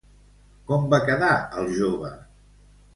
[0.71, 1.31] Com va quedar
[1.63, 2.15] el jove?